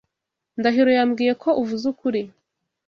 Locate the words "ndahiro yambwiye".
0.59-1.33